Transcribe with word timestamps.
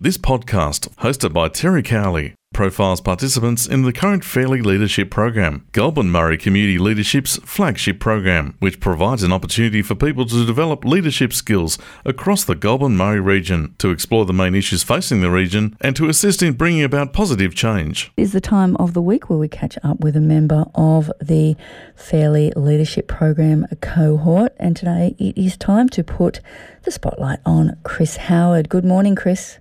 This 0.00 0.16
podcast, 0.16 0.88
hosted 0.98 1.32
by 1.32 1.48
Terry 1.48 1.82
Cowley, 1.82 2.34
profiles 2.54 3.00
participants 3.00 3.66
in 3.66 3.82
the 3.82 3.92
current 3.92 4.22
Fairley 4.22 4.62
Leadership 4.62 5.10
Program, 5.10 5.66
Goulburn 5.72 6.08
Murray 6.08 6.38
Community 6.38 6.78
Leadership's 6.78 7.38
flagship 7.38 7.98
program, 7.98 8.54
which 8.60 8.78
provides 8.78 9.24
an 9.24 9.32
opportunity 9.32 9.82
for 9.82 9.96
people 9.96 10.24
to 10.26 10.46
develop 10.46 10.84
leadership 10.84 11.32
skills 11.32 11.78
across 12.04 12.44
the 12.44 12.54
Goulburn 12.54 12.96
Murray 12.96 13.18
region, 13.18 13.74
to 13.78 13.90
explore 13.90 14.24
the 14.24 14.32
main 14.32 14.54
issues 14.54 14.84
facing 14.84 15.20
the 15.20 15.32
region, 15.32 15.76
and 15.80 15.96
to 15.96 16.08
assist 16.08 16.44
in 16.44 16.52
bringing 16.52 16.84
about 16.84 17.12
positive 17.12 17.56
change. 17.56 18.12
Is 18.16 18.30
the 18.30 18.40
time 18.40 18.76
of 18.76 18.94
the 18.94 19.02
week 19.02 19.28
where 19.28 19.38
we 19.40 19.48
catch 19.48 19.76
up 19.82 19.98
with 19.98 20.14
a 20.14 20.20
member 20.20 20.66
of 20.76 21.10
the 21.20 21.56
Fairley 21.96 22.52
Leadership 22.54 23.08
Program 23.08 23.66
cohort, 23.80 24.54
and 24.60 24.76
today 24.76 25.16
it 25.18 25.36
is 25.36 25.56
time 25.56 25.88
to 25.88 26.04
put 26.04 26.40
the 26.84 26.92
spotlight 26.92 27.40
on 27.44 27.76
Chris 27.82 28.16
Howard. 28.16 28.68
Good 28.68 28.84
morning, 28.84 29.16
Chris. 29.16 29.58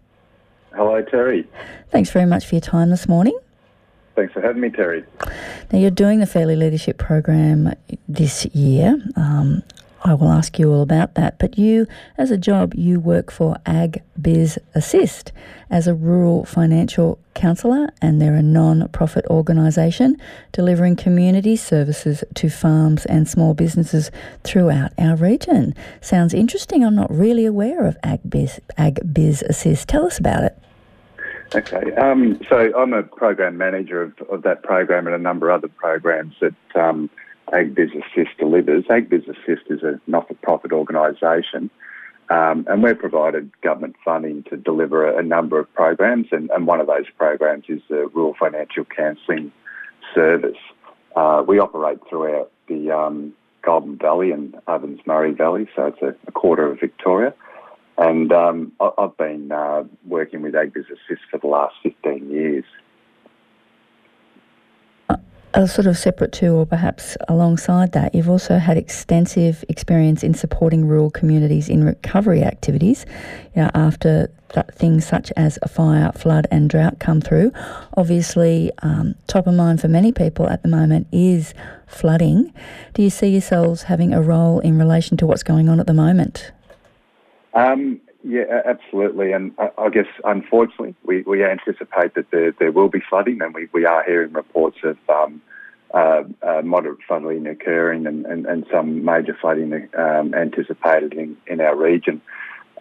Hello, 0.77 1.01
Terry. 1.01 1.43
Thanks 1.89 2.11
very 2.11 2.27
much 2.27 2.45
for 2.45 2.53
your 2.53 2.61
time 2.61 2.91
this 2.91 3.07
morning. 3.07 3.35
Thanks 4.15 4.31
for 4.31 4.41
having 4.41 4.61
me, 4.61 4.69
Terry. 4.69 5.03
Now, 5.71 5.79
you're 5.79 5.89
doing 5.89 6.19
the 6.19 6.27
Fairley 6.27 6.55
Leadership 6.55 6.99
Program 6.99 7.73
this 8.07 8.45
year. 8.53 8.95
Um, 9.15 9.63
I 10.03 10.13
will 10.13 10.29
ask 10.29 10.57
you 10.59 10.71
all 10.71 10.81
about 10.81 11.15
that. 11.15 11.39
But 11.39 11.57
you, 11.57 11.87
as 12.17 12.31
a 12.31 12.37
job, 12.37 12.73
you 12.75 12.99
work 12.99 13.31
for 13.31 13.57
Ag 13.65 14.01
Biz 14.19 14.59
Assist 14.75 15.31
as 15.69 15.87
a 15.87 15.93
rural 15.93 16.45
financial 16.45 17.19
counsellor, 17.33 17.89
and 18.01 18.21
they're 18.21 18.35
a 18.35 18.41
non 18.41 18.87
profit 18.89 19.25
organisation 19.27 20.17
delivering 20.51 20.95
community 20.95 21.55
services 21.55 22.23
to 22.35 22.49
farms 22.49 23.05
and 23.05 23.27
small 23.27 23.53
businesses 23.53 24.11
throughout 24.43 24.91
our 24.97 25.15
region. 25.15 25.75
Sounds 26.01 26.33
interesting. 26.33 26.83
I'm 26.83 26.95
not 26.95 27.11
really 27.11 27.45
aware 27.45 27.85
of 27.85 27.97
Ag 28.03 28.21
Biz, 28.27 28.61
Ag 28.77 29.13
Biz 29.13 29.43
Assist. 29.43 29.87
Tell 29.87 30.05
us 30.05 30.17
about 30.17 30.43
it. 30.43 30.57
Okay, 31.55 31.93
um, 31.95 32.41
so 32.49 32.77
I'm 32.77 32.91
a 32.91 33.03
program 33.03 33.57
manager 33.57 34.01
of, 34.01 34.13
of, 34.29 34.41
that 34.41 34.63
program 34.63 35.07
and 35.07 35.15
a 35.15 35.19
number 35.19 35.49
of 35.49 35.63
other 35.63 35.73
programs 35.73 36.35
that 36.41 36.53
um, 36.75 37.09
AgBiz 37.53 37.91
Assist 37.91 38.37
delivers. 38.37 38.85
AgBiz 38.85 39.23
Assist 39.23 39.69
is 39.69 39.83
a 39.83 39.99
not-for-profit 40.07 40.71
organisation 40.71 41.69
um, 42.29 42.65
and 42.67 42.83
we've 42.83 42.99
provided 42.99 43.49
government 43.61 43.95
funding 44.03 44.43
to 44.43 44.57
deliver 44.57 45.07
a, 45.07 45.19
a 45.19 45.23
number 45.23 45.59
of 45.59 45.73
programs 45.73 46.27
and, 46.31 46.49
and, 46.49 46.67
one 46.67 46.81
of 46.81 46.87
those 46.87 47.05
programs 47.17 47.65
is 47.69 47.81
the 47.89 48.07
Rural 48.13 48.35
Financial 48.37 48.83
Counselling 48.83 49.51
Service. 50.13 50.57
Uh, 51.15 51.43
we 51.47 51.59
operate 51.59 51.99
throughout 52.09 52.51
the 52.67 52.91
um, 52.91 53.33
Goulburn 53.61 53.97
Valley 53.97 54.31
and 54.31 54.55
Ovens 54.67 54.99
Murray 55.05 55.33
Valley, 55.33 55.69
so 55.73 55.85
it's 55.85 56.01
a, 56.01 56.15
a 56.27 56.31
quarter 56.31 56.69
of 56.69 56.79
Victoria. 56.81 57.33
And 57.97 58.31
um, 58.33 58.73
I've 58.79 59.15
been 59.17 59.51
uh, 59.51 59.83
working 60.05 60.41
with 60.41 60.53
AgBiz 60.53 60.85
Assist 60.85 61.21
for 61.31 61.37
the 61.37 61.47
last 61.47 61.75
15 61.81 62.29
years. 62.29 62.65
Sort 65.65 65.87
of 65.87 65.97
separate 65.97 66.31
to, 66.33 66.49
or 66.49 66.67
perhaps 66.67 67.17
alongside 67.27 67.91
that, 67.93 68.13
you've 68.13 68.29
also 68.29 68.59
had 68.59 68.77
extensive 68.77 69.65
experience 69.67 70.21
in 70.23 70.35
supporting 70.35 70.85
rural 70.85 71.09
communities 71.09 71.67
in 71.67 71.83
recovery 71.83 72.43
activities 72.43 73.07
you 73.55 73.63
know, 73.63 73.71
after 73.73 74.31
th- 74.53 74.67
things 74.73 75.05
such 75.05 75.31
as 75.35 75.57
a 75.63 75.67
fire, 75.67 76.11
flood, 76.13 76.45
and 76.51 76.69
drought 76.69 76.99
come 76.99 77.21
through. 77.21 77.51
Obviously, 77.97 78.71
um, 78.83 79.15
top 79.25 79.47
of 79.47 79.55
mind 79.55 79.81
for 79.81 79.87
many 79.87 80.11
people 80.11 80.47
at 80.47 80.61
the 80.61 80.69
moment 80.69 81.07
is 81.11 81.55
flooding. 81.87 82.53
Do 82.93 83.01
you 83.01 83.09
see 83.09 83.29
yourselves 83.29 83.83
having 83.83 84.13
a 84.13 84.21
role 84.21 84.59
in 84.59 84.77
relation 84.77 85.17
to 85.17 85.25
what's 85.25 85.43
going 85.43 85.69
on 85.69 85.79
at 85.79 85.87
the 85.87 85.93
moment? 85.93 86.51
Um, 87.55 87.99
yeah, 88.27 88.61
absolutely. 88.65 89.31
And 89.31 89.53
I, 89.57 89.69
I, 89.77 89.89
guess, 89.89 90.07
unfortunately, 90.23 90.95
we, 91.03 91.21
we 91.21 91.43
anticipate 91.45 92.13
that 92.15 92.29
there, 92.31 92.51
there 92.59 92.71
will 92.71 92.89
be 92.89 93.01
flooding, 93.09 93.41
and 93.41 93.53
we, 93.53 93.69
we 93.73 93.85
are 93.85 94.03
hearing 94.03 94.33
reports 94.33 94.77
of 94.83 94.97
um, 95.09 95.41
uh, 95.93 96.23
uh, 96.41 96.61
moderate 96.63 96.99
flooding 97.07 97.47
occurring 97.47 98.05
and, 98.05 98.25
and, 98.25 98.45
and 98.45 98.65
some 98.71 99.05
major 99.05 99.37
flooding 99.39 99.87
um, 99.97 100.33
anticipated 100.33 101.13
in, 101.13 101.37
in 101.47 101.61
our 101.61 101.75
region. 101.75 102.21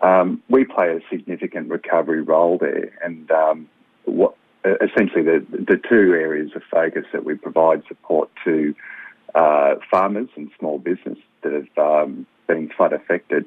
Um, 0.03 0.43
we 0.49 0.65
play 0.65 0.91
a 0.91 1.01
significant 1.09 1.71
recovery 1.71 2.23
role 2.23 2.59
there, 2.59 2.91
and 3.05 3.31
um, 3.31 3.69
what 4.05 4.35
essentially 4.65 5.23
the, 5.23 5.47
the 5.51 5.81
two 5.89 6.13
areas 6.15 6.51
of 6.57 6.63
focus 6.69 7.05
that 7.13 7.25
we 7.25 7.37
provide 7.37 7.83
support 7.87 8.29
to 8.45 8.75
uh, 9.37 9.77
farmers 9.91 10.29
and 10.35 10.51
small 10.59 10.79
business 10.79 11.19
that 11.43 11.53
have 11.53 11.79
um, 11.79 12.27
been 12.49 12.69
flood 12.77 12.93
affected, 12.93 13.47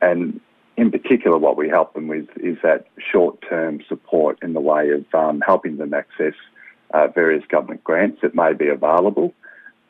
and 0.00 0.40
in 0.76 0.90
particular, 0.90 1.38
what 1.38 1.56
we 1.56 1.68
help 1.68 1.94
them 1.94 2.08
with 2.08 2.28
is 2.36 2.56
that 2.62 2.86
short-term 3.12 3.80
support 3.88 4.38
in 4.42 4.54
the 4.54 4.60
way 4.60 4.90
of 4.90 5.04
um, 5.14 5.40
helping 5.40 5.76
them 5.76 5.94
access 5.94 6.34
uh, 6.92 7.06
various 7.08 7.44
government 7.46 7.84
grants 7.84 8.20
that 8.22 8.34
may 8.34 8.52
be 8.52 8.68
available, 8.68 9.32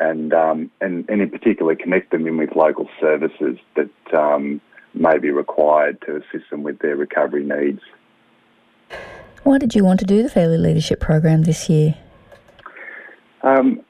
and, 0.01 0.35
um, 0.35 0.71
and 0.81 1.09
and 1.09 1.23
in 1.23 1.31
particular 1.31 1.75
connect 1.75 2.11
them 2.11 2.27
in 2.27 2.37
with 2.37 2.55
local 2.55 2.89
services 3.01 3.57
that 3.77 4.19
um, 4.19 4.61
may 4.93 5.19
be 5.19 5.31
required 5.31 6.01
to 6.03 6.17
assist 6.17 6.51
them 6.51 6.63
with 6.63 6.79
their 6.81 6.97
recovery 6.97 7.45
needs. 7.45 7.81
Why 9.43 9.59
did 9.59 9.75
you 9.75 9.85
want 9.85 10.01
to 10.01 10.07
do 10.07 10.23
the 10.23 10.31
Fairley 10.31 10.59
Leadership 10.59 11.01
Program 11.01 11.43
this 11.43 11.69
year? 11.69 11.97
Um, 13.43 13.81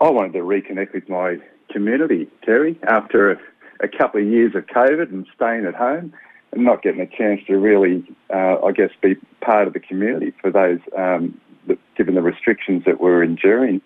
I 0.00 0.10
wanted 0.10 0.32
to 0.32 0.40
reconnect 0.40 0.92
with 0.92 1.08
my 1.08 1.38
community, 1.70 2.28
Terry, 2.44 2.78
after 2.86 3.32
a, 3.32 3.36
a 3.80 3.88
couple 3.88 4.20
of 4.20 4.26
years 4.26 4.54
of 4.54 4.66
COVID 4.66 5.10
and 5.10 5.26
staying 5.36 5.66
at 5.66 5.74
home 5.74 6.12
not 6.56 6.82
getting 6.82 7.00
a 7.00 7.06
chance 7.06 7.40
to 7.46 7.58
really, 7.58 8.04
uh, 8.32 8.62
I 8.64 8.72
guess, 8.72 8.90
be 9.02 9.16
part 9.40 9.66
of 9.66 9.72
the 9.72 9.80
community 9.80 10.32
for 10.40 10.50
those, 10.50 10.80
um, 10.96 11.40
that, 11.66 11.78
given 11.96 12.14
the 12.14 12.22
restrictions 12.22 12.84
that 12.86 13.00
we're 13.00 13.22
enduring. 13.22 13.80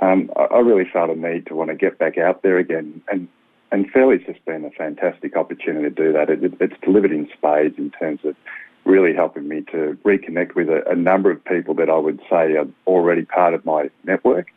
Um, 0.00 0.30
I, 0.36 0.44
I, 0.44 0.58
really 0.58 0.88
felt 0.90 1.10
a 1.10 1.16
need 1.16 1.46
to 1.46 1.54
want 1.54 1.70
to 1.70 1.76
get 1.76 1.98
back 1.98 2.18
out 2.18 2.42
there 2.42 2.58
again. 2.58 3.02
And, 3.08 3.28
and 3.72 3.90
Fairley's 3.90 4.26
just 4.26 4.44
been 4.44 4.64
a 4.64 4.70
fantastic 4.70 5.36
opportunity 5.36 5.88
to 5.88 5.90
do 5.90 6.12
that. 6.12 6.28
It, 6.28 6.44
it, 6.44 6.54
it's 6.60 6.80
delivered 6.82 7.12
in 7.12 7.28
spades 7.36 7.78
in 7.78 7.90
terms 7.90 8.20
of 8.24 8.36
really 8.84 9.14
helping 9.14 9.48
me 9.48 9.62
to 9.72 9.98
reconnect 10.04 10.54
with 10.54 10.68
a, 10.68 10.88
a, 10.88 10.94
number 10.94 11.30
of 11.30 11.44
people 11.44 11.74
that 11.74 11.90
I 11.90 11.96
would 11.96 12.20
say 12.30 12.56
are 12.56 12.68
already 12.86 13.24
part 13.24 13.52
of 13.52 13.64
my 13.64 13.90
network. 14.04 14.48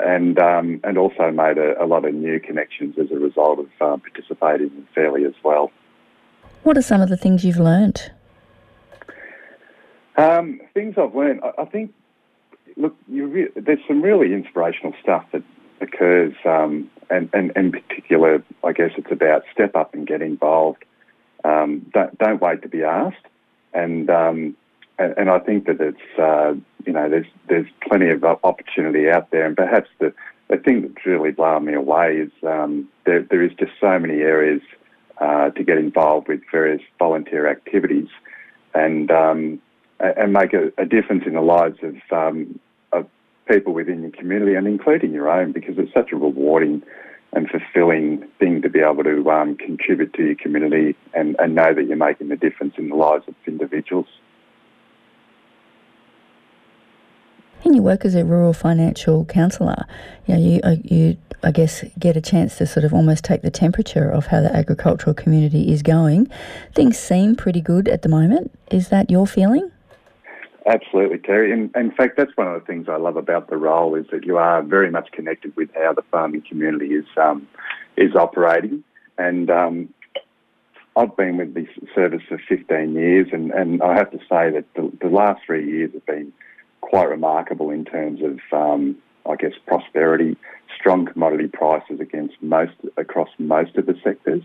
And 0.00 0.38
um, 0.38 0.80
and 0.84 0.96
also 0.96 1.32
made 1.32 1.58
a, 1.58 1.82
a, 1.82 1.84
lot 1.84 2.04
of 2.04 2.14
new 2.14 2.38
connections 2.38 2.94
as 3.00 3.10
a 3.10 3.18
result 3.18 3.58
of 3.58 3.66
um, 3.80 4.00
participating 4.00 4.68
in 4.68 4.86
Fairley 4.94 5.24
as 5.24 5.34
well. 5.42 5.72
What 6.62 6.76
are 6.76 6.82
some 6.82 7.00
of 7.00 7.08
the 7.08 7.16
things 7.16 7.44
you've 7.44 7.58
learned? 7.58 8.10
Um, 10.16 10.60
things 10.74 10.96
I've 10.98 11.14
learned, 11.14 11.40
I, 11.44 11.62
I 11.62 11.64
think, 11.66 11.94
look, 12.76 12.96
re- 13.08 13.48
there's 13.54 13.78
some 13.86 14.02
really 14.02 14.34
inspirational 14.34 14.92
stuff 15.00 15.24
that 15.32 15.42
occurs, 15.80 16.34
um, 16.44 16.90
and, 17.08 17.30
and, 17.32 17.52
in 17.56 17.70
particular, 17.70 18.42
I 18.64 18.72
guess 18.72 18.90
it's 18.98 19.12
about 19.12 19.44
step 19.52 19.76
up 19.76 19.94
and 19.94 20.06
get 20.06 20.20
involved. 20.20 20.84
Um, 21.44 21.86
don't, 21.94 22.18
don't, 22.18 22.42
wait 22.42 22.62
to 22.62 22.68
be 22.68 22.82
asked, 22.82 23.26
and, 23.72 24.10
um, 24.10 24.56
and 24.98 25.14
and, 25.16 25.30
I 25.30 25.38
think 25.38 25.66
that 25.66 25.80
it's 25.80 26.18
uh, 26.18 26.54
you 26.84 26.92
know 26.92 27.08
there's 27.08 27.28
there's 27.48 27.68
plenty 27.88 28.10
of 28.10 28.24
opportunity 28.24 29.08
out 29.08 29.30
there, 29.30 29.46
and 29.46 29.56
perhaps 29.56 29.88
the 30.00 30.12
the 30.48 30.56
thing 30.56 30.82
that's 30.82 31.06
really 31.06 31.30
blown 31.30 31.66
me 31.66 31.74
away 31.74 32.16
is 32.16 32.32
um, 32.42 32.88
there 33.06 33.22
there 33.22 33.42
is 33.42 33.52
just 33.56 33.70
so 33.80 33.98
many 34.00 34.14
areas 34.14 34.60
uh, 35.20 35.50
to 35.50 35.64
get 35.64 35.78
involved 35.78 36.28
with 36.28 36.40
various 36.50 36.82
volunteer 36.98 37.48
activities 37.48 38.08
and 38.74 39.10
um, 39.10 39.60
and 40.00 40.32
make 40.32 40.52
a, 40.52 40.70
a, 40.78 40.84
difference 40.84 41.24
in 41.26 41.34
the 41.34 41.40
lives 41.40 41.78
of, 41.82 41.96
um, 42.12 42.60
of 42.92 43.08
people 43.48 43.72
within 43.72 44.02
your 44.02 44.12
community 44.12 44.54
and 44.54 44.68
including 44.68 45.12
your 45.12 45.28
own 45.28 45.50
because 45.50 45.76
it's 45.76 45.92
such 45.92 46.12
a 46.12 46.16
rewarding 46.16 46.82
and 47.32 47.48
fulfilling 47.50 48.26
thing 48.38 48.62
to 48.62 48.70
be 48.70 48.78
able 48.78 49.02
to 49.02 49.28
um, 49.30 49.56
contribute 49.56 50.12
to 50.14 50.22
your 50.22 50.34
community 50.36 50.96
and, 51.14 51.36
and 51.40 51.54
know 51.54 51.74
that 51.74 51.86
you're 51.86 51.96
making 51.96 52.30
a 52.30 52.36
difference 52.36 52.74
in 52.78 52.88
the 52.88 52.94
lives 52.94 53.24
of 53.26 53.34
individuals. 53.46 54.06
In 57.64 57.74
you 57.74 57.82
work 57.82 58.04
as 58.04 58.14
a 58.14 58.24
rural 58.24 58.52
financial 58.52 59.24
counsellor, 59.24 59.84
you, 60.26 60.34
know, 60.34 60.40
you, 60.40 60.60
uh, 60.62 60.76
you 60.84 61.16
I 61.42 61.52
guess, 61.52 61.84
get 61.98 62.16
a 62.16 62.20
chance 62.20 62.56
to 62.58 62.66
sort 62.66 62.84
of 62.84 62.92
almost 62.92 63.24
take 63.24 63.42
the 63.42 63.50
temperature 63.50 64.10
of 64.10 64.26
how 64.26 64.40
the 64.40 64.54
agricultural 64.54 65.14
community 65.14 65.72
is 65.72 65.82
going. 65.82 66.28
Things 66.74 66.98
seem 66.98 67.36
pretty 67.36 67.60
good 67.60 67.88
at 67.88 68.02
the 68.02 68.08
moment. 68.08 68.50
Is 68.70 68.88
that 68.88 69.10
your 69.10 69.26
feeling? 69.26 69.70
Absolutely, 70.66 71.18
Terry. 71.18 71.52
In, 71.52 71.70
in 71.76 71.92
fact, 71.92 72.16
that's 72.16 72.36
one 72.36 72.48
of 72.48 72.60
the 72.60 72.66
things 72.66 72.88
I 72.88 72.96
love 72.96 73.16
about 73.16 73.48
the 73.48 73.56
role 73.56 73.94
is 73.94 74.06
that 74.10 74.24
you 74.24 74.36
are 74.36 74.62
very 74.62 74.90
much 74.90 75.10
connected 75.12 75.54
with 75.56 75.70
how 75.74 75.92
the 75.94 76.02
farming 76.10 76.42
community 76.48 76.94
is 76.94 77.06
um, 77.16 77.48
is 77.96 78.14
operating. 78.14 78.82
And 79.16 79.50
um, 79.50 79.94
I've 80.96 81.16
been 81.16 81.36
with 81.36 81.54
this 81.54 81.68
service 81.94 82.22
for 82.28 82.40
15 82.48 82.94
years, 82.94 83.28
and, 83.32 83.50
and 83.52 83.82
I 83.82 83.94
have 83.94 84.10
to 84.10 84.18
say 84.18 84.50
that 84.50 84.64
the, 84.74 84.92
the 85.00 85.08
last 85.08 85.40
three 85.46 85.66
years 85.66 85.92
have 85.94 86.04
been 86.04 86.32
quite 86.88 87.08
remarkable 87.08 87.70
in 87.70 87.84
terms 87.84 88.20
of, 88.22 88.38
um, 88.52 88.96
I 89.28 89.36
guess, 89.36 89.52
prosperity 89.66 90.36
strong 90.78 91.06
commodity 91.06 91.48
prices 91.48 92.00
against 92.00 92.34
most 92.40 92.74
across 92.96 93.28
most 93.38 93.76
of 93.76 93.86
the 93.86 93.94
sectors, 94.02 94.42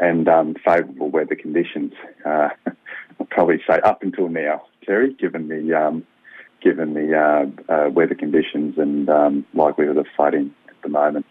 and 0.00 0.28
um, 0.28 0.54
favourable 0.64 1.10
weather 1.10 1.34
conditions. 1.34 1.92
Uh, 2.24 2.48
I'll 3.20 3.26
probably 3.30 3.60
say 3.68 3.80
up 3.80 4.02
until 4.02 4.28
now, 4.28 4.62
Terry, 4.84 5.14
given 5.14 5.48
the 5.48 5.74
um, 5.74 6.06
given 6.62 6.94
the 6.94 7.14
uh, 7.14 7.72
uh, 7.72 7.90
weather 7.90 8.14
conditions 8.14 8.78
and 8.78 9.08
um, 9.08 9.46
likelihood 9.54 9.98
of 9.98 10.06
flooding 10.16 10.54
at 10.68 10.82
the 10.82 10.88
moment. 10.88 11.26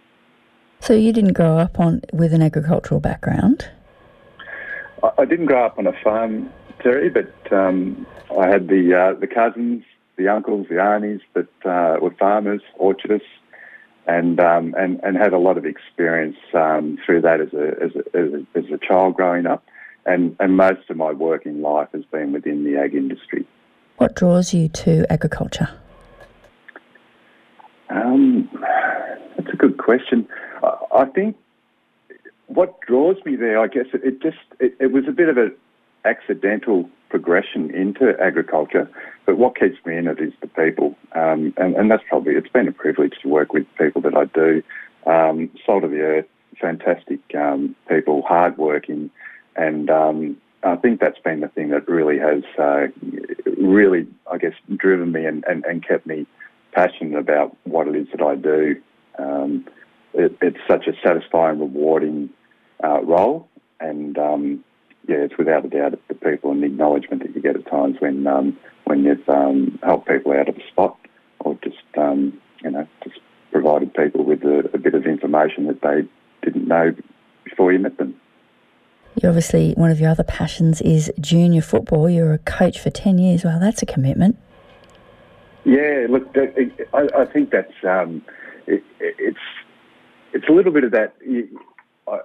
So 0.80 0.94
you 0.94 1.12
didn't 1.12 1.33
grow 1.33 1.57
up 1.57 1.80
on 1.80 2.01
with 2.12 2.33
an 2.33 2.42
agricultural 2.42 3.00
background. 3.00 3.69
I, 5.01 5.09
I 5.19 5.25
didn't 5.25 5.48
grow 5.48 5.66
up 5.66 5.77
on 5.80 5.88
a 5.88 5.94
farm, 6.04 6.50
Terry, 6.81 7.09
but 7.09 7.33
um, 7.51 8.06
I 8.39 8.48
had 8.48 8.68
the 8.68 8.94
uh, 8.94 9.19
the 9.19 9.27
cousins, 9.27 9.83
the 10.18 10.27
uncles, 10.27 10.68
the 10.69 10.81
aunties 10.81 11.21
that 11.33 11.48
uh, 11.65 11.98
were 12.01 12.13
farmers, 12.19 12.62
orchardists, 12.80 13.27
and 14.06 14.39
um, 14.39 14.75
and 14.77 15.00
and 15.04 15.18
had 15.18 15.33
a 15.33 15.38
lot 15.38 15.57
of 15.57 15.65
experience 15.65 16.38
um, 16.54 16.98
through 17.06 17.21
that 17.21 17.42
as 17.42 17.54
a, 17.54 17.83
as 17.83 17.92
a 18.13 18.57
as 18.57 18.65
a 18.71 18.77
child 18.86 19.15
growing 19.15 19.45
up, 19.45 19.63
and 20.06 20.36
and 20.39 20.57
most 20.57 20.89
of 20.89 20.98
my 20.98 21.12
working 21.12 21.62
life 21.62 21.89
has 21.94 22.04
been 22.06 22.31
within 22.31 22.63
the 22.63 22.77
ag 22.77 22.94
industry. 22.94 23.48
What 23.98 24.15
draws 24.15 24.54
you 24.54 24.68
to 24.69 25.06
agriculture? 25.12 25.69
Um, 27.89 28.50
that's 29.38 29.54
a 29.54 29.56
good 29.56 29.77
question. 29.77 30.27
I, 30.63 30.77
I 30.95 31.06
think 31.06 31.38
what 32.48 32.80
draws 32.81 33.18
me 33.25 33.36
there, 33.36 33.59
I 33.59 33.68
guess, 33.68 33.86
it, 33.94 34.04
it 34.04 34.21
just 34.21 34.38
it, 34.59 34.75
it 34.80 34.92
was 34.92 35.06
a 35.07 35.12
bit 35.12 35.30
of 35.30 35.38
an 35.38 35.56
accidental 36.06 36.90
progression 37.10 37.74
into 37.74 38.16
agriculture. 38.20 38.90
But 39.26 39.38
what 39.38 39.58
keeps 39.58 39.78
me 39.86 39.98
in 39.98 40.08
it 40.08 40.20
is 40.20 40.34
the 40.42 40.48
people, 40.48 40.96
um, 41.14 41.54
and, 41.58 41.76
and 41.76 41.90
that's 41.90 42.04
probably 42.10 42.34
it's 42.34 42.50
been 42.50 42.68
a 42.68 42.72
privilege 42.72 43.14
to 43.22 43.30
work 43.30 43.54
with 43.54 43.66
people 43.78 44.02
that 44.02 44.16
I 44.16 44.26
do. 44.26 44.64
Um, 45.06 45.50
salt 45.66 45.84
of 45.84 45.92
the 45.92 46.00
earth, 46.00 46.26
fantastic 46.60 47.20
um, 47.36 47.76
people, 47.88 48.22
hardworking, 48.24 49.12
and 49.56 49.90
um, 49.90 50.38
I 50.64 50.76
think 50.78 51.00
that's 51.00 51.20
been 51.20 51.42
the 51.42 51.50
thing 51.50 51.70
that 51.70 51.88
really 51.88 52.18
has 52.20 52.44
uh, 52.58 52.88
really, 53.58 54.08
I 54.32 54.38
guess, 54.38 54.54
driven 54.76 55.12
me 55.12 55.26
and, 55.26 55.44
and, 55.48 55.66
and, 55.66 55.86
kept 55.86 56.08
me 56.08 56.26
passionate 56.72 57.20
about 57.20 57.56
what 57.66 57.88
it 57.88 57.96
is 57.96 58.08
that 58.12 58.22
I 58.22 58.36
do. 58.36 58.82
Um, 59.20 59.68
it, 60.14 60.38
it's 60.42 60.58
such 60.68 60.88
a 60.88 60.94
satisfying, 61.06 61.60
rewarding 61.60 62.30
uh, 62.84 63.02
role, 63.02 63.48
and 63.80 64.18
um, 64.18 64.64
yeah, 65.08 65.18
it's 65.18 65.38
without 65.38 65.66
a 65.66 65.70
doubt 65.70 66.00
the 66.08 66.16
people 66.16 66.52
and 66.52 66.62
the 66.62 66.68
acknowledgement 66.68 67.24
that 67.24 67.36
you 67.36 67.42
get 67.42 67.56
at 67.56 67.70
times 67.70 67.98
when 68.00 68.26
um, 68.26 68.58
when 68.86 69.04
you've 69.04 69.28
um, 69.28 69.80
helped 69.84 70.08
people 70.08 70.32
out 70.32 70.48
of 70.48 70.56
a 70.56 70.68
spot 70.68 70.98
or 71.40 71.58
just 71.64 71.78
um, 71.98 72.40
you 72.64 72.72
know 72.72 72.88
just 73.04 73.20
provided 73.52 73.94
people 73.94 74.24
with 74.24 74.44
a, 74.44 74.70
a, 74.74 74.78
bit 74.78 74.96
of 74.96 75.06
information 75.06 75.68
that 75.68 75.82
they 75.82 76.08
didn't 76.42 76.68
know 76.68 76.96
before 77.44 77.72
you 77.72 77.80
met 77.80 77.98
them. 77.98 78.20
You 79.22 79.30
obviously 79.30 79.74
one 79.74 79.92
of 79.92 80.00
your 80.00 80.10
other 80.10 80.24
passions 80.24 80.82
is 80.82 81.12
junior 81.20 81.62
football. 81.62 82.10
You're 82.10 82.34
a 82.34 82.40
coach 82.40 82.80
for 82.80 82.90
ten 82.90 83.18
years. 83.18 83.44
Well, 83.44 83.60
that's 83.60 83.82
a 83.82 83.86
commitment. 83.86 84.38
Yeah, 85.66 86.08
look, 86.10 86.28
I, 86.94 87.08
I 87.16 87.26
think 87.26 87.52
that's 87.52 87.74
um, 87.88 88.22
it, 88.68 88.84
it's 89.00 89.38
it's 90.34 90.48
a 90.48 90.52
little 90.52 90.72
bit 90.72 90.86
of 90.86 90.92
that. 90.92 91.14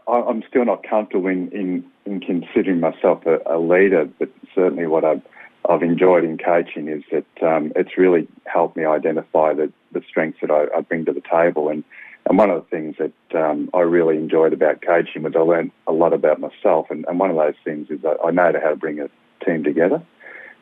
I, 0.06 0.30
am 0.30 0.42
still 0.48 0.64
not 0.64 0.82
comfortable 0.82 1.28
in, 1.28 1.48
in, 1.50 1.84
in 2.04 2.20
considering 2.20 2.80
myself 2.80 3.24
a, 3.26 3.38
a, 3.46 3.58
leader, 3.58 4.08
but 4.18 4.30
certainly 4.54 4.86
what 4.86 5.04
I've, 5.04 5.22
I've 5.68 5.82
enjoyed 5.82 6.24
in 6.24 6.38
coaching 6.38 6.88
is 6.88 7.02
that 7.12 7.46
um, 7.46 7.72
it's 7.76 7.96
really 7.96 8.28
helped 8.46 8.76
me 8.76 8.84
identify 8.84 9.54
the, 9.54 9.72
the 9.92 10.02
strengths 10.08 10.40
that 10.40 10.50
I, 10.50 10.66
I, 10.76 10.80
bring 10.80 11.04
to 11.06 11.12
the 11.12 11.22
table. 11.22 11.68
And, 11.68 11.84
and 12.28 12.38
one 12.38 12.50
of 12.50 12.62
the 12.62 12.68
things 12.68 12.96
that 12.98 13.40
um, 13.40 13.70
I 13.74 13.80
really 13.80 14.16
enjoyed 14.16 14.52
about 14.52 14.82
coaching 14.82 15.22
was 15.22 15.34
I 15.36 15.40
learned 15.40 15.70
a 15.86 15.92
lot 15.92 16.12
about 16.12 16.40
myself. 16.40 16.90
And, 16.90 17.04
and 17.08 17.18
one 17.18 17.30
of 17.30 17.36
those 17.36 17.54
things 17.64 17.88
is 17.90 18.00
I 18.04 18.30
know 18.30 18.52
how 18.62 18.70
to 18.70 18.76
bring 18.76 19.00
a 19.00 19.08
team 19.44 19.64
together 19.64 20.02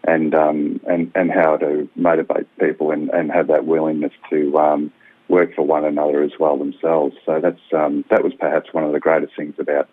and, 0.06 0.34
um, 0.34 0.80
and, 0.86 1.10
and 1.14 1.30
how 1.30 1.56
to 1.56 1.88
motivate 1.96 2.46
people 2.58 2.90
and, 2.90 3.10
and 3.10 3.30
have 3.32 3.48
that 3.48 3.66
willingness 3.66 4.12
to 4.30 4.58
um, 4.58 4.92
work 5.28 5.54
for 5.54 5.62
one 5.62 5.84
another 5.84 6.22
as 6.22 6.32
well 6.38 6.56
themselves. 6.56 7.16
So 7.24 7.40
that's 7.40 7.60
um, 7.72 8.04
that 8.10 8.22
was 8.22 8.32
perhaps 8.38 8.72
one 8.72 8.84
of 8.84 8.92
the 8.92 9.00
greatest 9.00 9.34
things 9.36 9.54
about 9.58 9.88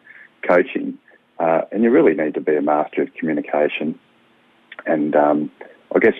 coaching. 0.48 0.98
Uh, 1.40 1.62
and 1.72 1.84
you 1.84 1.90
really 1.90 2.14
need 2.14 2.36
to 2.36 2.42
be 2.42 2.56
a 2.56 2.62
master 2.62 3.02
of 3.02 3.14
communication, 3.16 4.00
and 4.86 5.16
um, 5.16 5.52
I 5.96 6.00
guess 6.00 6.14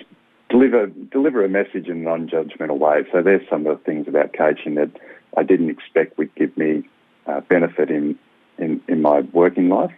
deliver 0.50 0.86
deliver 0.86 1.44
a 1.44 1.48
message 1.48 1.86
in 1.86 1.98
a 1.98 2.04
non-judgmental 2.04 2.78
way. 2.78 3.04
So 3.12 3.22
there's 3.22 3.48
some 3.48 3.66
of 3.66 3.78
the 3.78 3.84
things 3.84 4.08
about 4.08 4.32
coaching 4.36 4.74
that 4.74 4.90
I 5.36 5.42
didn't 5.42 5.70
expect 5.70 6.18
would 6.18 6.34
give 6.34 6.56
me 6.56 6.88
uh, 7.26 7.40
benefit 7.40 7.90
in, 7.90 8.18
in 8.58 8.80
in 8.88 9.02
my 9.02 9.20
working 9.32 9.68
life. 9.68 9.94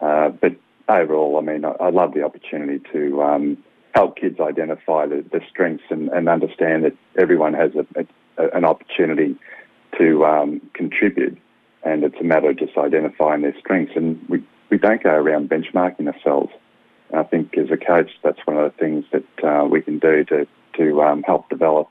Uh, 0.00 0.28
but 0.28 0.52
overall, 0.88 1.38
I 1.38 1.42
mean, 1.42 1.64
I, 1.64 1.72
I 1.80 1.90
love 1.90 2.14
the 2.14 2.22
opportunity 2.22 2.82
to 2.92 3.22
um, 3.22 3.58
help 3.94 4.16
kids 4.16 4.40
identify 4.40 5.06
the, 5.06 5.24
the 5.32 5.40
strengths 5.48 5.84
and, 5.90 6.08
and, 6.10 6.28
understand 6.28 6.84
that 6.84 6.96
everyone 7.18 7.54
has 7.54 7.72
a, 7.74 8.00
a, 8.00 8.06
an 8.52 8.64
opportunity 8.64 9.36
to 9.98 10.24
um, 10.24 10.60
contribute, 10.74 11.38
and 11.82 12.04
it's 12.04 12.16
a 12.20 12.24
matter 12.24 12.50
of 12.50 12.58
just 12.58 12.76
identifying 12.76 13.42
their 13.42 13.58
strengths. 13.58 13.92
And 13.96 14.20
we, 14.28 14.44
we 14.70 14.78
don't 14.78 15.02
go 15.02 15.10
around 15.10 15.50
benchmarking 15.50 16.06
ourselves. 16.12 16.52
I 17.12 17.24
think 17.24 17.56
as 17.58 17.70
a 17.70 17.76
coach, 17.76 18.10
that's 18.22 18.38
one 18.44 18.56
of 18.56 18.72
the 18.72 18.78
things 18.78 19.04
that 19.12 19.44
uh, 19.44 19.64
we 19.64 19.82
can 19.82 19.98
do 19.98 20.24
to 20.24 20.46
to 20.76 21.02
um, 21.02 21.22
help 21.24 21.48
develop 21.48 21.88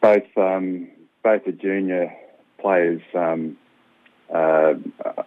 both 0.00 0.36
um, 0.36 0.88
both 1.22 1.44
the 1.44 1.52
junior 1.52 2.14
players, 2.60 3.02
um, 3.14 3.56
uh, 4.32 4.74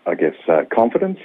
I 0.05 0.15
guess, 0.15 0.35
uh, 0.47 0.63
confidence 0.73 1.19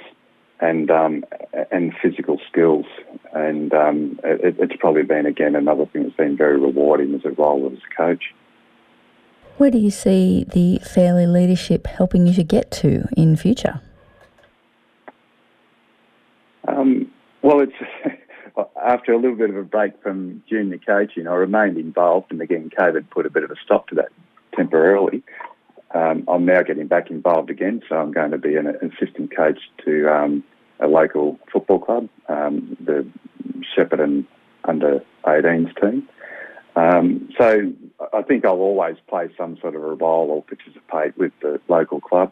and 0.59 0.91
um, 0.91 1.23
and 1.71 1.93
physical 2.01 2.39
skills. 2.49 2.85
And 3.33 3.73
um, 3.73 4.19
it, 4.23 4.55
it's 4.59 4.75
probably 4.79 5.03
been 5.03 5.25
again 5.25 5.55
another 5.55 5.85
thing 5.85 6.03
that's 6.03 6.15
been 6.15 6.37
very 6.37 6.59
rewarding 6.59 7.13
as 7.15 7.21
a 7.25 7.31
role 7.31 7.69
as 7.71 7.79
a 7.79 7.95
coach. 7.95 8.33
Where 9.57 9.71
do 9.71 9.77
you 9.77 9.89
see 9.89 10.43
the 10.43 10.79
Fairley 10.79 11.25
leadership 11.25 11.87
helping 11.87 12.27
you 12.27 12.33
to 12.33 12.43
get 12.43 12.71
to 12.71 13.07
in 13.15 13.37
future? 13.37 13.81
Um, 16.67 17.09
well, 17.41 17.61
it's 17.61 17.73
after 18.85 19.13
a 19.13 19.17
little 19.17 19.37
bit 19.37 19.49
of 19.49 19.55
a 19.55 19.63
break 19.63 20.01
from 20.03 20.43
junior 20.49 20.79
coaching, 20.85 21.27
I 21.27 21.35
remained 21.35 21.77
involved, 21.77 22.31
and 22.31 22.41
again, 22.41 22.69
COVID 22.77 23.09
put 23.09 23.25
a 23.25 23.29
bit 23.29 23.43
of 23.43 23.51
a 23.51 23.55
stop 23.63 23.87
to 23.89 23.95
that 23.95 24.09
temporarily. 24.55 25.23
Um, 25.93 26.25
I'm 26.27 26.43
now 26.43 26.61
getting 26.61 26.87
back 26.87 27.09
involved 27.09 27.49
again, 27.49 27.81
so 27.87 27.95
I'm 27.95 28.11
going 28.11 28.31
to 28.31 28.37
be 28.37 28.57
an 28.57 28.67
assistant 28.67 29.33
coach 29.33 29.59
to 29.85 30.13
um, 30.13 30.43
a 30.81 30.87
local 30.87 31.39
football 31.51 31.79
club, 31.79 32.09
um, 32.27 32.75
the 32.83 33.07
Shepparton 33.77 34.25
under 34.65 35.01
18s 35.25 35.79
team. 35.79 36.09
Um, 36.75 37.29
so 37.39 37.71
I 38.15 38.21
think 38.21 38.45
I'll 38.45 38.53
always 38.53 38.97
play 39.07 39.29
some 39.37 39.57
sort 39.59 39.75
of 39.75 39.83
a 39.83 39.93
role 39.93 40.29
or 40.29 40.43
participate 40.43 41.17
with 41.17 41.33
the 41.41 41.59
local 41.67 41.99
club. 41.99 42.31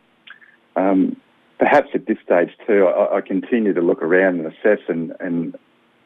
Um, 0.75 1.17
perhaps 1.59 1.89
at 1.93 2.07
this 2.07 2.17
stage 2.23 2.49
too, 2.65 2.87
I, 2.87 3.17
I, 3.17 3.21
continue 3.21 3.73
to 3.73 3.81
look 3.81 4.01
around 4.01 4.39
and 4.39 4.47
assess, 4.47 4.79
and, 4.87 5.13
and 5.19 5.55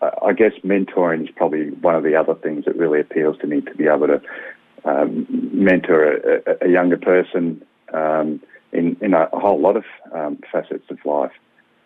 I 0.01 0.34
guess 0.34 0.51
mentoring 0.63 1.24
is 1.24 1.29
probably 1.36 1.72
one 1.72 1.96
of 1.96 2.03
the 2.03 2.15
other 2.15 2.36
things 2.36 2.65
that 2.65 2.75
really 2.75 3.00
appeals 3.00 3.38
to 3.39 3.48
me 3.48 3.62
to 3.62 3.75
be 3.75 3.88
able 3.88 4.07
to 4.07 4.22
um, 4.86 5.25
mentor 5.53 6.17
a, 6.17 6.65
a, 6.65 6.69
younger 6.69 6.98
person 6.98 7.63
um, 7.93 8.41
in, 8.72 8.98
in 9.01 9.13
a, 9.13 9.27
whole 9.34 9.60
lot 9.60 9.77
of 9.77 9.86
um, 10.13 10.38
facets 10.51 10.86
of 10.89 10.98
life, 11.05 11.31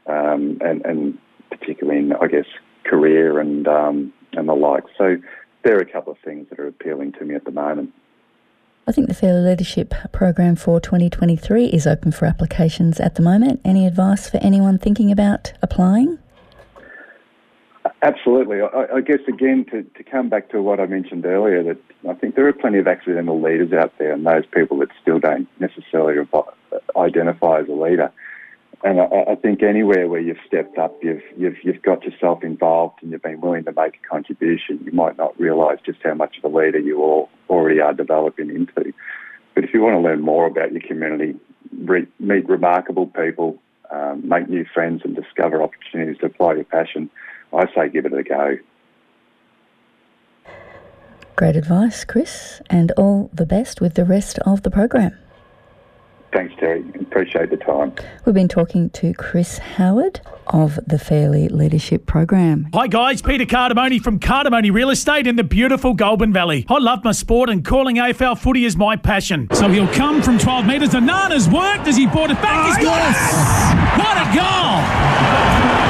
um, 0.08 0.58
and, 0.62 0.86
and, 0.86 1.18
particularly 1.50 2.00
in, 2.00 2.14
I 2.14 2.28
guess, 2.28 2.46
career 2.86 3.40
and 3.40 3.68
um, 3.68 4.14
and 4.34 4.48
the 4.48 4.54
like. 4.54 4.84
So 4.98 5.18
there 5.64 5.78
are 5.78 5.82
a 5.82 5.86
couple 5.86 6.14
of 6.14 6.20
things 6.20 6.48
that 6.50 6.60
are 6.60 6.68
appealing 6.68 7.14
to 7.14 7.26
me 7.26 7.36
at 7.36 7.46
the 7.46 7.52
moment. 7.52 7.94
I 8.88 8.92
think 8.92 9.08
the 9.08 9.14
Fairley 9.14 9.48
Leadership 9.48 9.94
Program 10.12 10.56
for 10.56 10.80
2023 10.80 11.68
is 11.68 11.86
open 11.86 12.12
for 12.12 12.26
applications 12.26 13.00
at 13.00 13.16
the 13.16 13.22
moment. 13.22 13.62
Any 13.64 13.86
advice 13.86 14.30
for 14.30 14.38
anyone 14.38 14.80
thinking 14.80 15.12
about 15.12 15.54
applying? 15.62 16.18
Absolutely. 18.04 18.62
I, 18.62 18.96
I 18.96 19.02
guess, 19.02 19.20
again, 19.28 19.66
to, 19.72 19.84
to 19.84 20.04
come 20.04 20.30
back 20.30 20.50
to 20.50 20.62
what 20.62 20.80
I 20.80 20.88
mentioned 20.88 21.26
earlier, 21.26 21.64
that 21.64 21.78
I 22.10 22.14
think 22.16 22.36
there 22.36 22.48
are 22.48 22.54
plenty 22.54 22.80
of 22.80 22.88
accidental 22.88 23.40
leaders 23.40 23.72
out 23.74 23.94
there 24.00 24.14
and 24.14 24.26
those 24.26 24.46
people 24.48 24.80
that 24.80 24.90
still 25.00 25.20
don't 25.20 25.48
necessarily 25.60 26.16
identify 26.98 27.60
as 27.60 27.68
a 27.68 27.74
leader. 27.74 28.12
And 28.84 29.00
I, 29.00 29.32
I, 29.32 29.36
think 29.36 29.62
anywhere 29.62 30.08
where 30.08 30.20
you've 30.20 30.40
stepped 30.48 30.78
up, 30.80 30.98
you've, 31.04 31.22
you've, 31.38 31.58
you've 31.64 31.82
got 31.84 32.04
yourself 32.04 32.44
involved 32.44 32.96
and 33.02 33.12
you've 33.12 33.22
been 33.22 33.40
willing 33.40 33.64
to 33.66 33.74
make 33.74 34.00
a 34.04 34.08
contribution, 34.10 34.80
you 34.84 34.92
might 34.92 35.18
not 35.18 35.40
realise 35.40 35.80
just 35.86 36.00
how 36.04 36.16
much 36.16 36.38
of 36.38 36.52
a 36.52 36.58
leader 36.58 36.80
you 36.80 37.00
all 37.02 37.30
already 37.48 37.80
are 37.80 37.94
developing 37.94 38.50
into. 38.50 38.92
But 39.54 39.64
if 39.64 39.74
you 39.74 39.82
want 39.82 39.96
to 39.96 40.00
learn 40.00 40.22
more 40.22 40.48
about 40.48 40.72
your 40.72 40.82
community, 40.82 41.36
re- 41.78 42.08
meet 42.20 42.50
remarkable 42.50 43.06
people, 43.06 43.60
um, 43.92 44.28
make 44.28 44.50
new 44.50 44.66
friends 44.74 45.02
and 45.04 45.16
discover 45.16 45.62
opportunities 45.62 46.18
to 46.22 46.28
apply 46.28 46.56
your 46.56 46.64
passion, 46.64 47.10
I 47.54 47.66
say 47.76 47.90
give 47.90 48.06
it 48.06 48.14
a 48.14 48.24
go. 48.24 48.58
Great 51.36 51.56
advice, 51.56 52.04
Chris, 52.04 52.62
and 52.70 52.92
all 52.98 53.30
the 53.34 53.46
best 53.46 53.82
with 53.82 53.94
the 53.94 54.06
rest 54.06 54.40
of 54.40 54.64
the 54.64 54.72
program. 54.72 55.18
Thanks, 56.34 56.54
Terry. 56.60 56.84
Appreciate 57.02 57.50
the 57.50 57.58
time. 57.58 57.94
We've 58.26 58.34
been 58.34 58.48
talking 58.48 58.90
to 58.92 59.14
Chris 59.14 59.58
Howard 59.58 60.22
of 60.48 60.80
the 60.88 60.98
Fairley 60.98 61.50
Leadership 61.50 62.06
Program. 62.06 62.70
Hi 62.74 62.88
guys, 62.88 63.22
Peter 63.22 63.46
Cardamone 63.46 64.02
from 64.02 64.20
Cardamone 64.20 64.74
Real 64.74 64.90
Estate 64.90 65.28
in 65.28 65.36
the 65.36 65.44
beautiful 65.44 65.94
Goulburn 65.94 66.32
Valley. 66.32 66.66
I 66.70 66.78
love 66.78 67.04
my 67.04 67.12
sport 67.12 67.50
and 67.50 67.66
calling 67.66 67.98
AFL 67.98 68.38
footy 68.38 68.64
is 68.66 68.78
my 68.78 68.96
passion. 68.96 69.50
So 69.54 69.68
he'll 69.68 69.88
come 69.90 70.22
from 70.22 70.38
12 70.38 70.66
metres. 70.66 70.90
The 70.92 71.02
Nana's 71.02 71.50
worked 71.50 71.88
as 71.88 71.98
he 71.98 72.08
brought 72.08 72.32
it 72.32 72.42
back. 72.42 72.78
He's 72.78 72.86
got 72.86 73.02
it! 73.10 74.00
What 74.00 74.18
a 74.18 74.26
goal! 75.76 75.81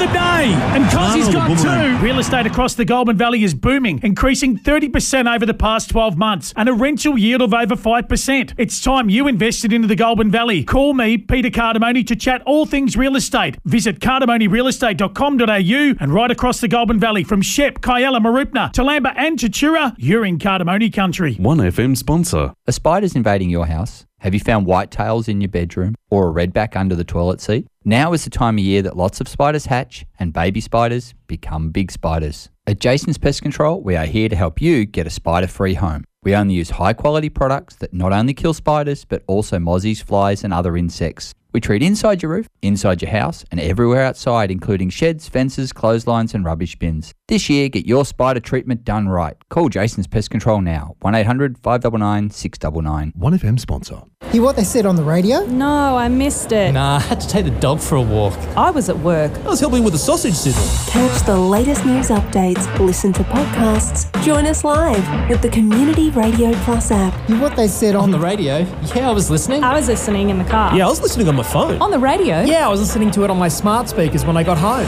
Nana 0.00 0.04
of 0.04 0.08
the 0.08 0.18
day. 0.18 0.52
And 0.76 0.90
cause 0.90 1.14
he's 1.14 1.28
got 1.28 1.58
two. 1.58 2.04
Real 2.04 2.18
estate 2.18 2.46
across 2.46 2.74
the 2.74 2.84
Goulburn 2.84 3.16
Valley 3.16 3.44
is 3.44 3.54
booming, 3.54 4.00
increasing 4.02 4.58
30% 4.58 5.32
over 5.32 5.46
the 5.46 5.54
past 5.54 5.90
12 5.90 6.16
months 6.16 6.52
and 6.56 6.68
a 6.68 6.72
rental 6.72 7.18
yield 7.18 7.42
of 7.42 7.54
over 7.54 7.76
5%. 7.76 8.54
It's 8.56 8.80
time 8.80 9.08
you 9.10 9.28
invested 9.28 9.72
into 9.72 9.88
the 9.88 9.96
Goulburn 9.96 10.30
Valley. 10.30 10.64
Call 10.64 10.94
me, 10.94 11.18
Peter 11.18 11.50
Cardamone, 11.50 12.06
to 12.06 12.16
chat 12.16 12.42
all 12.46 12.66
things 12.66 12.96
real 12.96 13.16
estate. 13.16 13.56
Visit 13.64 14.00
cardamonerealestate.com.au 14.00 15.94
and 16.00 16.14
right 16.14 16.30
across 16.30 16.60
the 16.60 16.68
Goulburn 16.68 17.00
Valley 17.00 17.24
from 17.24 17.42
Shep, 17.42 17.80
Kialla, 17.80 18.20
Mooroopna, 18.20 18.72
Toolamba 18.72 19.12
and 19.16 19.38
Tatura, 19.38 19.94
you're 19.98 20.24
in 20.24 20.38
Cardamone 20.38 20.92
country. 20.92 21.34
1FM 21.36 21.96
sponsor. 21.96 22.54
A 22.66 22.72
spiders 22.72 23.14
invading 23.14 23.50
your 23.50 23.66
house? 23.66 24.06
Have 24.20 24.34
you 24.34 24.40
found 24.40 24.66
whitetails 24.66 25.28
in 25.28 25.40
your 25.40 25.48
bedroom 25.48 25.94
or 26.10 26.28
a 26.28 26.32
redback 26.32 26.76
under 26.76 26.94
the 26.94 27.04
toilet 27.04 27.40
seat? 27.40 27.66
Now 27.84 28.12
is 28.12 28.24
the 28.24 28.30
time 28.30 28.58
of 28.58 28.64
year 28.64 28.82
that 28.82 28.96
lots 28.96 29.22
of 29.22 29.28
spiders 29.28 29.64
hatch 29.64 30.04
and 30.18 30.34
baby 30.34 30.60
spiders 30.60 31.14
become 31.26 31.70
big 31.70 31.90
spiders. 31.90 32.50
At 32.66 32.78
Jason's 32.78 33.16
Pest 33.16 33.40
Control, 33.40 33.80
we 33.80 33.96
are 33.96 34.04
here 34.04 34.28
to 34.28 34.36
help 34.36 34.60
you 34.60 34.84
get 34.84 35.06
a 35.06 35.10
spider 35.10 35.46
free 35.46 35.72
home. 35.72 36.04
We 36.22 36.34
only 36.34 36.52
use 36.52 36.68
high 36.68 36.92
quality 36.92 37.30
products 37.30 37.76
that 37.76 37.94
not 37.94 38.12
only 38.12 38.34
kill 38.34 38.52
spiders, 38.52 39.06
but 39.06 39.22
also 39.26 39.56
mozzies, 39.56 40.02
flies, 40.02 40.44
and 40.44 40.52
other 40.52 40.76
insects. 40.76 41.32
We 41.52 41.60
treat 41.60 41.82
inside 41.82 42.22
your 42.22 42.32
roof, 42.32 42.46
inside 42.62 43.02
your 43.02 43.10
house, 43.10 43.44
and 43.50 43.60
everywhere 43.60 44.02
outside, 44.02 44.50
including 44.50 44.90
sheds, 44.90 45.28
fences, 45.28 45.72
clotheslines, 45.72 46.34
and 46.34 46.44
rubbish 46.44 46.76
bins. 46.76 47.12
This 47.28 47.48
year, 47.48 47.68
get 47.68 47.86
your 47.86 48.04
spider 48.04 48.40
treatment 48.40 48.84
done 48.84 49.08
right. 49.08 49.36
Call 49.48 49.68
Jason's 49.68 50.06
Pest 50.06 50.30
Control 50.30 50.60
now, 50.60 50.96
1 51.00 51.14
800 51.14 51.58
599 51.58 52.30
699. 52.30 53.12
1FM 53.18 53.60
sponsor. 53.60 54.02
Hear 54.30 54.42
what 54.42 54.56
they 54.56 54.64
said 54.64 54.86
on 54.86 54.96
the 54.96 55.02
radio? 55.02 55.44
No, 55.46 55.96
I 55.96 56.08
missed 56.08 56.52
it. 56.52 56.72
Nah, 56.72 56.96
I 56.96 57.00
had 57.00 57.20
to 57.20 57.28
take 57.28 57.44
the 57.44 57.50
dog 57.52 57.80
for 57.80 57.96
a 57.96 58.02
walk. 58.02 58.34
I 58.56 58.70
was 58.70 58.88
at 58.88 58.98
work. 58.98 59.32
I 59.38 59.48
was 59.48 59.60
helping 59.60 59.82
with 59.82 59.92
the 59.92 59.98
sausage 59.98 60.34
sizzle. 60.34 60.92
Catch 60.92 61.24
the 61.26 61.36
latest 61.36 61.84
news 61.84 62.08
updates, 62.08 62.78
listen 62.78 63.12
to 63.14 63.22
podcasts, 63.24 64.10
join 64.24 64.46
us 64.46 64.62
live 64.62 65.28
with 65.28 65.42
the 65.42 65.48
Community 65.48 66.10
Radio 66.10 66.52
Plus 66.64 66.90
app. 66.90 67.14
Hear 67.28 67.40
what 67.40 67.56
they 67.56 67.66
said 67.66 67.94
On 67.94 68.04
on, 68.04 68.10
the 68.10 68.18
radio? 68.18 68.58
Yeah, 68.94 69.08
I 69.08 69.12
was 69.12 69.30
listening. 69.30 69.64
I 69.64 69.74
was 69.74 69.88
listening 69.88 70.30
in 70.30 70.38
the 70.38 70.44
car. 70.44 70.76
Yeah, 70.76 70.86
I 70.86 70.90
was 70.90 71.00
listening 71.00 71.28
on 71.28 71.36
my 71.40 71.46
phone. 71.46 71.80
On 71.80 71.90
the 71.90 71.98
radio? 71.98 72.42
Yeah, 72.42 72.66
I 72.66 72.68
was 72.68 72.80
listening 72.80 73.10
to 73.12 73.24
it 73.24 73.30
on 73.30 73.38
my 73.38 73.48
smart 73.48 73.88
speakers 73.88 74.24
when 74.24 74.36
I 74.36 74.42
got 74.42 74.58
home. 74.58 74.86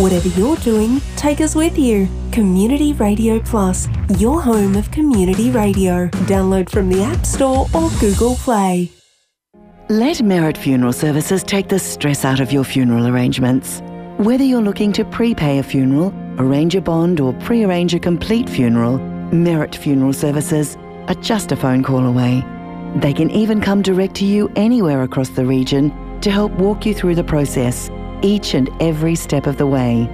Whatever 0.00 0.28
you're 0.28 0.56
doing, 0.56 1.00
take 1.16 1.40
us 1.40 1.54
with 1.54 1.78
you. 1.78 2.08
Community 2.30 2.92
Radio 2.92 3.40
Plus, 3.40 3.88
your 4.18 4.40
home 4.40 4.76
of 4.76 4.90
community 4.90 5.50
radio. 5.50 6.08
Download 6.26 6.70
from 6.70 6.88
the 6.88 7.02
App 7.02 7.26
Store 7.26 7.66
or 7.74 7.90
Google 7.98 8.36
Play. 8.36 8.90
Let 9.88 10.22
Merit 10.22 10.56
Funeral 10.56 10.92
Services 10.92 11.42
take 11.42 11.68
the 11.68 11.78
stress 11.78 12.24
out 12.24 12.38
of 12.38 12.52
your 12.52 12.62
funeral 12.62 13.08
arrangements. 13.08 13.82
Whether 14.18 14.44
you're 14.44 14.62
looking 14.62 14.92
to 14.92 15.04
prepay 15.04 15.58
a 15.58 15.62
funeral, 15.64 16.14
arrange 16.38 16.76
a 16.76 16.80
bond, 16.80 17.18
or 17.18 17.32
pre 17.32 17.64
arrange 17.64 17.94
a 17.94 17.98
complete 17.98 18.48
funeral, 18.48 18.98
Merit 19.32 19.74
Funeral 19.74 20.12
Services 20.12 20.76
are 21.08 21.14
just 21.14 21.50
a 21.50 21.56
phone 21.56 21.82
call 21.82 22.06
away. 22.06 22.44
They 22.96 23.12
can 23.12 23.30
even 23.30 23.60
come 23.60 23.82
direct 23.82 24.16
to 24.16 24.24
you 24.24 24.50
anywhere 24.56 25.02
across 25.02 25.28
the 25.30 25.46
region 25.46 26.20
to 26.20 26.30
help 26.30 26.52
walk 26.52 26.84
you 26.84 26.92
through 26.92 27.14
the 27.14 27.24
process, 27.24 27.90
each 28.22 28.54
and 28.54 28.68
every 28.80 29.14
step 29.14 29.46
of 29.46 29.56
the 29.58 29.66
way. 29.66 30.08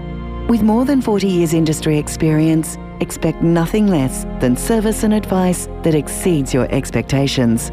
With 0.49 0.63
more 0.63 0.85
than 0.85 1.03
40 1.03 1.27
years 1.27 1.55
industry 1.55 1.99
experience, 1.99 2.77
expect 3.01 3.43
nothing 3.43 3.89
less 3.89 4.25
than 4.41 4.57
service 4.57 5.03
and 5.03 5.15
advice 5.15 5.67
that 5.83 5.95
exceeds 5.95 6.55
your 6.55 6.71
expectations. 6.73 7.71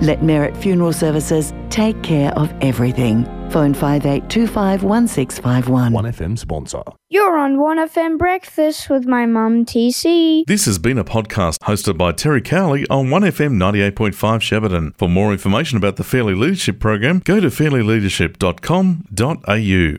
Let 0.00 0.22
Merit 0.22 0.56
Funeral 0.56 0.92
Services 0.92 1.52
take 1.68 2.02
care 2.02 2.32
of 2.32 2.52
everything. 2.60 3.26
Phone 3.50 3.74
58251651. 3.74 5.92
1FM 5.92 6.38
sponsor. 6.38 6.82
You're 7.10 7.36
on 7.38 7.56
1FM 7.58 8.18
Breakfast 8.18 8.90
with 8.90 9.06
my 9.06 9.24
mum, 9.26 9.64
TC. 9.64 10.44
This 10.46 10.64
has 10.64 10.78
been 10.78 10.98
a 10.98 11.04
podcast 11.04 11.58
hosted 11.60 11.96
by 11.96 12.10
Terry 12.12 12.42
Cowley 12.42 12.86
on 12.88 13.06
1FM 13.06 13.52
98.5 13.54 14.12
Shepparton. 14.40 14.96
For 14.98 15.08
more 15.08 15.30
information 15.32 15.78
about 15.78 15.94
the 15.96 16.04
Fairley 16.04 16.34
Leadership 16.34 16.80
Program, 16.80 17.20
go 17.24 17.38
to 17.40 17.46
fairlyleadership.com.au. 17.48 19.92